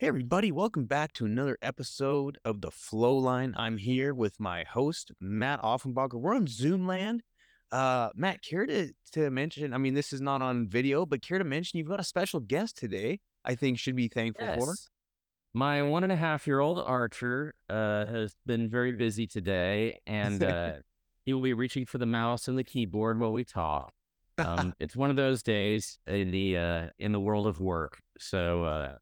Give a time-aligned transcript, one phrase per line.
[0.00, 3.52] Hey, everybody, welcome back to another episode of The Flow Line.
[3.56, 6.20] I'm here with my host, Matt Offenbacher.
[6.20, 7.24] We're on Zoom land.
[7.72, 11.38] Uh, Matt, care to, to mention, I mean, this is not on video, but care
[11.38, 14.64] to mention you've got a special guest today, I think should be thankful yes.
[14.64, 14.72] for.
[15.52, 20.44] My one and a half year old Archer uh, has been very busy today, and
[20.44, 20.74] uh,
[21.24, 23.92] he will be reaching for the mouse and the keyboard while we talk.
[24.38, 27.98] Um, it's one of those days in the uh, in the world of work.
[28.20, 28.92] So uh,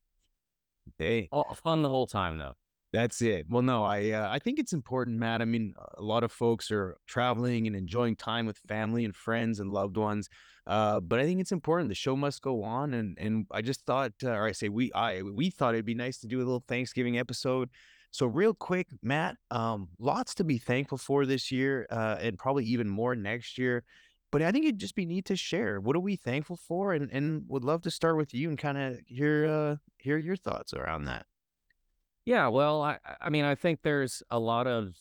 [0.99, 2.55] Hey, all, fun the whole time though.
[2.93, 3.47] that's it.
[3.49, 5.43] Well, no, I uh, I think it's important, Matt.
[5.43, 9.61] I mean, a lot of folks are traveling and enjoying time with family and friends
[9.61, 10.29] and loved ones.
[10.67, 11.89] Uh, but I think it's important.
[11.89, 14.93] The show must go on, and and I just thought, uh, or I say we,
[14.93, 17.71] I we thought it'd be nice to do a little Thanksgiving episode.
[18.11, 22.65] So real quick, Matt, um, lots to be thankful for this year, uh, and probably
[22.65, 23.85] even more next year.
[24.37, 25.81] But I think it'd just be neat to share.
[25.81, 26.93] What are we thankful for?
[26.93, 30.37] And and would love to start with you and kind of hear uh hear your
[30.37, 31.25] thoughts around that.
[32.27, 34.95] Yeah, well, I I mean, I think there's a lot of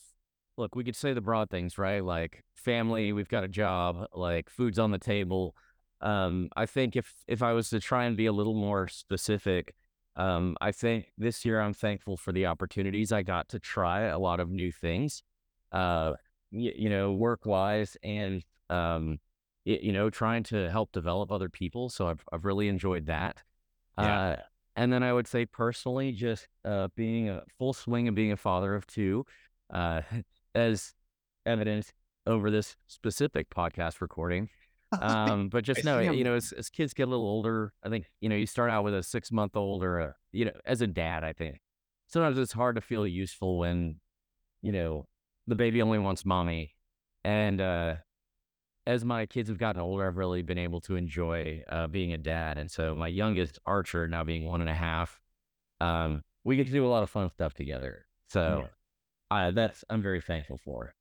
[0.55, 2.01] look, we could say the broad things, right?
[2.01, 5.53] Like family, we've got a job, like food's on the table.
[5.99, 9.75] Um, I think if if I was to try and be a little more specific,
[10.15, 14.17] um, I think this year I'm thankful for the opportunities I got to try a
[14.17, 15.23] lot of new things,
[15.73, 16.13] uh,
[16.51, 19.19] you know, work wise and um,
[19.65, 21.89] you know, trying to help develop other people.
[21.89, 23.43] So I've I've really enjoyed that.
[23.97, 24.19] Yeah.
[24.19, 24.35] Uh,
[24.77, 28.37] and then I would say personally, just uh, being a full swing and being a
[28.37, 29.25] father of two,
[29.73, 30.01] uh,
[30.55, 30.93] as
[31.45, 31.93] evident
[32.27, 34.49] over this specific podcast recording.
[35.01, 38.05] Um, but just know, you know, as, as kids get a little older, I think,
[38.21, 40.79] you know, you start out with a six month old or, a, you know, as
[40.79, 41.59] a dad, I think
[42.07, 43.99] sometimes it's hard to feel useful when,
[44.61, 45.05] you know,
[45.47, 46.75] the baby only wants mommy.
[47.25, 47.95] And, uh,
[48.87, 52.17] as my kids have gotten older, I've really been able to enjoy uh, being a
[52.17, 52.57] dad.
[52.57, 55.19] And so my youngest Archer, now being one and a half,
[55.81, 58.05] um, we get to do a lot of fun stuff together.
[58.29, 58.67] So
[59.31, 60.93] uh, that's I'm very thankful for.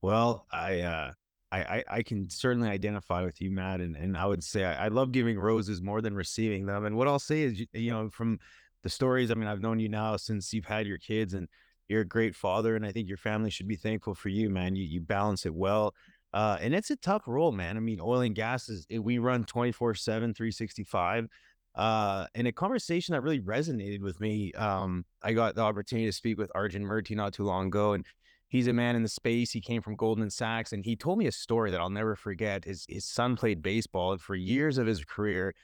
[0.00, 1.12] Well, I uh
[1.50, 4.86] I, I I can certainly identify with you, Matt, and, and I would say I,
[4.86, 6.84] I love giving roses more than receiving them.
[6.84, 8.38] And what I'll say is, you, you know, from
[8.82, 11.48] the stories, I mean, I've known you now since you've had your kids, and
[11.88, 14.76] you're a great father, and I think your family should be thankful for you, man.
[14.76, 15.94] You you balance it well.
[16.32, 17.76] Uh, and it's a tough role, man.
[17.76, 21.28] I mean, oil and gas is it, we run 24 7, 365.
[21.74, 24.52] Uh, and a conversation that really resonated with me.
[24.54, 28.04] Um, I got the opportunity to speak with Arjun Murthy not too long ago, and
[28.48, 29.52] he's a man in the space.
[29.52, 32.64] He came from Goldman Sachs, and he told me a story that I'll never forget.
[32.64, 35.54] His his son played baseball, and for years of his career,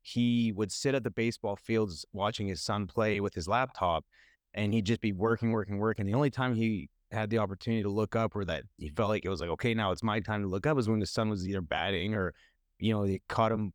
[0.00, 4.06] he would sit at the baseball fields watching his son play with his laptop,
[4.54, 6.06] and he'd just be working, working, working.
[6.06, 9.24] The only time he had the opportunity to look up, or that he felt like
[9.24, 11.28] it was like, okay, now it's my time to look up, was when the son
[11.28, 12.34] was either batting or,
[12.78, 13.72] you know, they caught him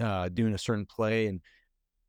[0.00, 1.40] uh, doing a certain play, and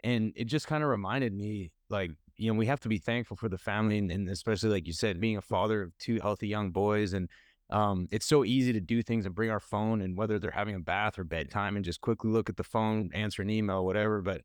[0.03, 3.35] and it just kind of reminded me like you know we have to be thankful
[3.35, 6.47] for the family and, and especially like you said being a father of two healthy
[6.47, 7.29] young boys and
[7.69, 10.75] um, it's so easy to do things and bring our phone and whether they're having
[10.75, 14.21] a bath or bedtime and just quickly look at the phone answer an email whatever
[14.21, 14.41] but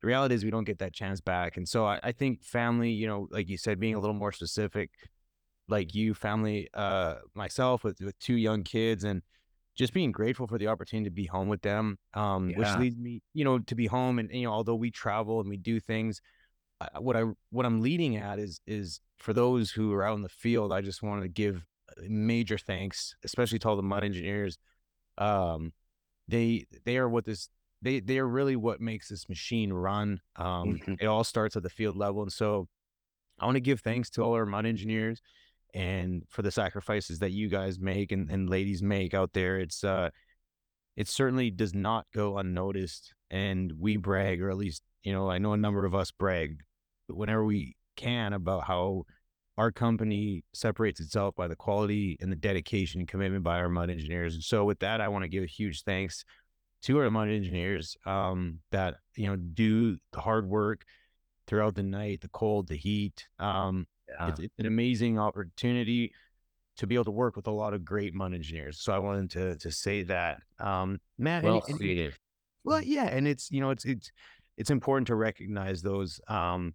[0.00, 2.90] the reality is we don't get that chance back and so I, I think family
[2.90, 4.90] you know like you said being a little more specific
[5.68, 9.22] like you family uh myself with with two young kids and
[9.74, 13.22] just being grateful for the opportunity to be home with them um which leads me
[13.32, 16.20] you know to be home and you know although we travel and we do things
[16.80, 20.22] uh, what i what i'm leading at is is for those who are out in
[20.22, 21.64] the field i just want to give
[22.08, 24.58] major thanks especially to all the mud engineers.
[25.18, 25.72] Um
[26.26, 27.48] they they are what this
[27.82, 30.20] they they are really what makes this machine run.
[30.36, 30.96] Um Mhm.
[31.00, 32.66] it all starts at the field level and so
[33.38, 35.20] i want to give thanks to all our mud engineers
[35.74, 39.82] and for the sacrifices that you guys make and, and ladies make out there it's
[39.84, 40.08] uh
[40.96, 45.38] it certainly does not go unnoticed and we brag or at least you know i
[45.38, 46.58] know a number of us brag
[47.08, 49.02] whenever we can about how
[49.56, 53.90] our company separates itself by the quality and the dedication and commitment by our mud
[53.90, 56.24] engineers and so with that i want to give a huge thanks
[56.82, 60.84] to our mud engineers um, that you know do the hard work
[61.46, 63.86] throughout the night the cold the heat um,
[64.18, 64.28] Yeah.
[64.28, 66.12] it's, it's an amazing opportunity
[66.76, 68.80] to be able to work with a lot of great mud engineers.
[68.80, 71.44] So I wanted to to say that, um, Matt.
[71.44, 72.14] well any- stated.
[72.64, 74.10] well, yeah, and it's you know it's it's
[74.56, 76.20] it's important to recognize those.
[76.28, 76.74] Um,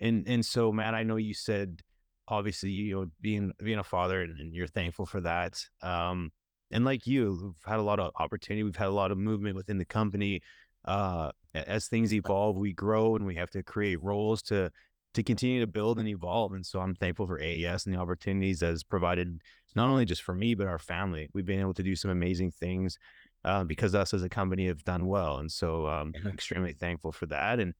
[0.00, 1.80] And and so Matt, I know you said
[2.28, 5.60] obviously you know being being a father and, and you're thankful for that.
[5.82, 6.30] Um,
[6.70, 8.62] and like you, we've had a lot of opportunity.
[8.62, 10.42] We've had a lot of movement within the company.
[10.84, 14.70] Uh, as things evolve, we grow and we have to create roles to
[15.18, 16.52] to continue to build and evolve.
[16.52, 19.40] And so I'm thankful for AES and the opportunities that has provided
[19.74, 21.28] not only just for me but our family.
[21.34, 22.98] We've been able to do some amazing things
[23.44, 27.10] uh, because us as a company have done well, and so um, I'm extremely thankful
[27.10, 27.58] for that.
[27.58, 27.74] And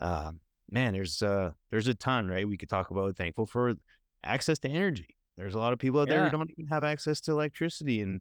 [0.00, 0.32] uh,
[0.70, 2.48] man, there's uh, there's a ton, right?
[2.48, 3.74] We could talk about thankful for
[4.24, 5.16] access to energy.
[5.36, 8.20] There's a lot of people out there who don't even have access to electricity, and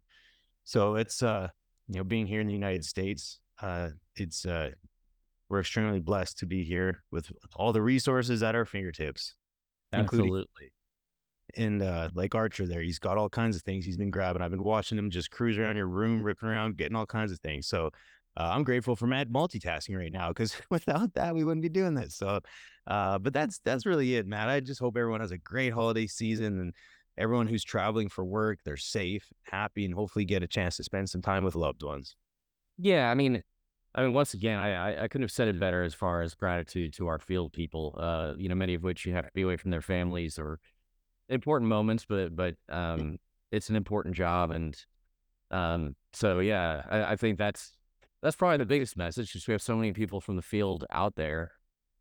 [0.66, 1.48] so it's uh,
[1.88, 4.69] you know, being here in the United States, uh, it's uh,
[5.51, 9.36] we're extremely blessed to be here with all the resources at our fingertips,
[9.92, 10.71] Absolutely.
[11.57, 14.42] and uh, like Archer there, he's got all kinds of things he's been grabbing.
[14.42, 17.39] I've been watching him just cruise around your room, ripping around, getting all kinds of
[17.39, 17.68] things.
[17.68, 17.92] So
[18.38, 21.95] uh, I'm grateful for Matt multitasking right now because without that, we wouldn't be doing
[21.95, 22.15] this.
[22.15, 22.39] So,
[22.88, 24.47] uh, but that's that's really it, Matt.
[24.47, 26.74] I just hope everyone has a great holiday season and
[27.18, 31.09] everyone who's traveling for work, they're safe, happy, and hopefully get a chance to spend
[31.09, 32.15] some time with loved ones.
[32.77, 33.44] Yeah, I mean,
[33.94, 36.94] I mean, once again, I, I couldn't have said it better as far as gratitude
[36.94, 37.96] to our field people.
[37.98, 40.60] Uh, you know, many of which you have to be away from their families or
[41.28, 43.18] important moments, but but um,
[43.52, 44.78] it's an important job, and
[45.50, 47.74] um, so yeah, I, I think that's
[48.22, 49.34] that's probably the biggest message.
[49.34, 51.52] because we have so many people from the field out there,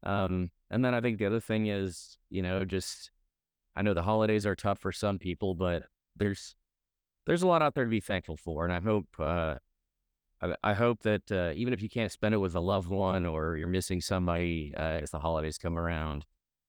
[0.04, 3.10] um, and then I think the other thing is, you know, just
[3.74, 5.84] I know the holidays are tough for some people, but
[6.14, 6.54] there's
[7.26, 9.08] there's a lot out there to be thankful for, and I hope.
[9.18, 9.56] Uh,
[10.42, 13.26] I, I hope that uh, even if you can't spend it with a loved one
[13.26, 16.24] or you're missing somebody uh, as the holidays come around,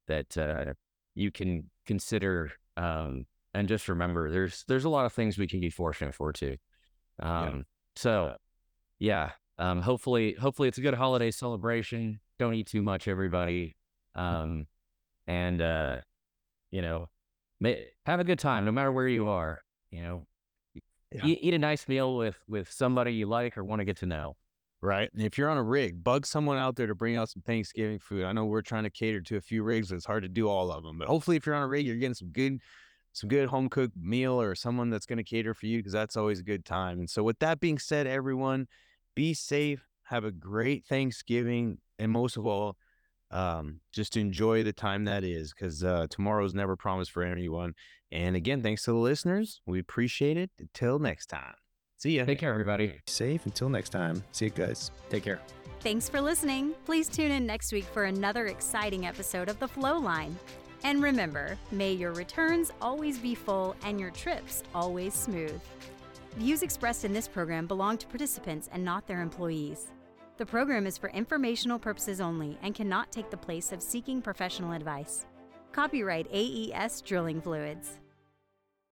[0.07, 0.73] that uh,
[1.15, 5.59] you can consider um, and just remember there's there's a lot of things we can
[5.59, 6.57] be fortunate for too.
[7.19, 7.65] Um,
[7.95, 8.35] So,
[8.99, 12.19] yeah, um, hopefully hopefully it's a good holiday celebration.
[12.39, 13.75] Don't eat too much, everybody,
[14.15, 14.67] um,
[15.27, 15.97] and uh,
[16.71, 17.09] you know,
[17.59, 17.73] ma-
[18.05, 19.61] have a good time no matter where you are.
[19.91, 20.25] You know,
[21.11, 21.25] Yeah.
[21.25, 24.05] eat, eat a nice meal with with somebody you like or want to get to
[24.05, 24.35] know.
[24.81, 25.09] Right.
[25.13, 27.99] And if you're on a rig, bug someone out there to bring out some Thanksgiving
[27.99, 28.23] food.
[28.23, 30.49] I know we're trying to cater to a few rigs, but it's hard to do
[30.49, 30.97] all of them.
[30.97, 32.61] But hopefully, if you're on a rig, you're getting some good,
[33.13, 36.17] some good home cooked meal or someone that's going to cater for you because that's
[36.17, 36.97] always a good time.
[36.97, 38.67] And so, with that being said, everyone,
[39.15, 42.75] be safe, have a great Thanksgiving, and most of all,
[43.31, 47.73] um, just enjoy the time that is because uh, tomorrow's never promised for anyone.
[48.11, 49.61] And again, thanks to the listeners.
[49.65, 50.51] We appreciate it.
[50.59, 51.53] Until next time.
[51.97, 52.25] See ya.
[52.25, 52.99] Take care, everybody.
[53.07, 54.23] Safe until next time.
[54.31, 54.91] See you guys.
[55.09, 55.39] Take care.
[55.81, 56.73] Thanks for listening.
[56.85, 60.37] Please tune in next week for another exciting episode of The Flow Line.
[60.83, 65.59] And remember, may your returns always be full and your trips always smooth.
[66.37, 69.87] Views expressed in this program belong to participants and not their employees.
[70.41, 74.71] The program is for informational purposes only and cannot take the place of seeking professional
[74.71, 75.27] advice.
[75.71, 78.00] Copyright AES Drilling Fluids.